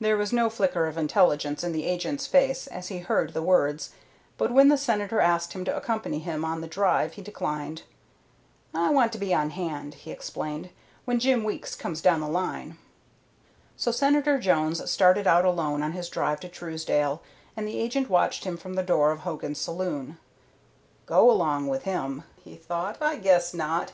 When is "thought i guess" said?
22.56-23.52